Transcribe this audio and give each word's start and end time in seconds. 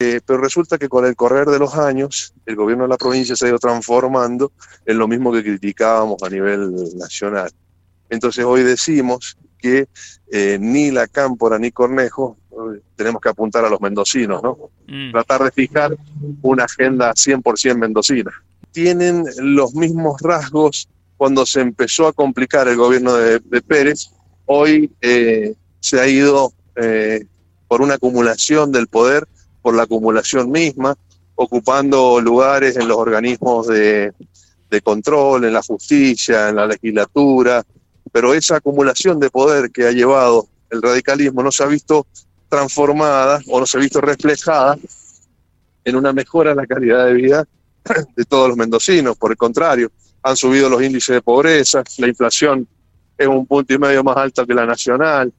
Eh, 0.00 0.20
pero 0.24 0.38
resulta 0.38 0.78
que 0.78 0.88
con 0.88 1.04
el 1.06 1.16
correr 1.16 1.48
de 1.48 1.58
los 1.58 1.74
años, 1.74 2.32
el 2.46 2.54
gobierno 2.54 2.84
de 2.84 2.90
la 2.90 2.96
provincia 2.96 3.34
se 3.34 3.46
ha 3.46 3.48
ido 3.48 3.58
transformando 3.58 4.52
en 4.86 4.96
lo 4.96 5.08
mismo 5.08 5.32
que 5.32 5.42
criticábamos 5.42 6.22
a 6.22 6.30
nivel 6.30 6.72
nacional. 6.96 7.50
Entonces 8.08 8.44
hoy 8.44 8.62
decimos 8.62 9.36
que 9.58 9.88
eh, 10.30 10.56
ni 10.60 10.92
la 10.92 11.08
Cámpora 11.08 11.58
ni 11.58 11.72
Cornejo 11.72 12.36
eh, 12.52 12.80
tenemos 12.94 13.20
que 13.20 13.28
apuntar 13.30 13.64
a 13.64 13.68
los 13.68 13.80
mendocinos, 13.80 14.40
¿no? 14.40 14.70
Mm. 14.86 15.10
Tratar 15.10 15.42
de 15.42 15.50
fijar 15.50 15.98
una 16.42 16.62
agenda 16.62 17.12
100% 17.12 17.76
mendocina. 17.76 18.30
Tienen 18.70 19.24
los 19.38 19.74
mismos 19.74 20.20
rasgos 20.22 20.88
cuando 21.16 21.44
se 21.44 21.60
empezó 21.60 22.06
a 22.06 22.12
complicar 22.12 22.68
el 22.68 22.76
gobierno 22.76 23.14
de, 23.14 23.40
Pérez. 23.62 24.12
Hoy 24.46 24.92
se 25.80 26.00
ha 26.00 26.06
ido 26.06 26.52
por 27.66 27.82
una 27.82 27.94
acumulación 27.94 28.70
del 28.70 28.86
poder 28.86 29.26
por 29.68 29.76
la 29.76 29.82
acumulación 29.82 30.50
misma, 30.50 30.96
ocupando 31.34 32.22
lugares 32.22 32.74
en 32.78 32.88
los 32.88 32.96
organismos 32.96 33.66
de, 33.66 34.14
control, 34.82 35.44
en 35.44 35.52
la 35.52 35.60
justicia, 35.60 36.48
en 36.48 36.56
la 36.56 36.66
legislatura, 36.66 37.62
pero 38.10 38.32
esa 38.32 38.56
acumulación 38.56 39.20
de 39.20 39.28
poder 39.28 39.70
que 39.70 39.86
ha 39.86 39.92
llevado 39.92 40.48
el 40.70 40.80
radicalismo 40.80 41.42
no 41.42 41.52
se 41.52 41.64
ha 41.64 41.66
visto 41.66 42.06
transformada 42.48 43.42
o 43.46 43.60
no 43.60 43.66
se 43.66 43.76
ha 43.76 43.80
visto 43.82 44.00
reflejada 44.00 44.78
en 45.84 45.96
una 45.96 46.14
mejora 46.14 46.52
en 46.52 46.56
la 46.56 46.66
calidad 46.66 47.04
de 47.04 47.12
vida 47.12 47.46
de 48.16 48.24
todos 48.24 48.48
los 48.48 48.56
mendocinos. 48.56 49.18
Por 49.18 49.32
el 49.32 49.36
contrario, 49.36 49.92
han 50.22 50.34
subido 50.34 50.70
los 50.70 50.82
índices 50.82 51.16
de 51.16 51.20
pobreza, 51.20 51.82
la 51.98 52.08
inflación 52.08 52.66
es 53.18 53.26
un 53.26 53.46
punto 53.46 53.74
y 53.74 53.78
medio 53.78 54.02
más 54.02 54.16
alta 54.16 54.46
que 54.46 54.54
la 54.54 54.64
nacional, 54.64 55.30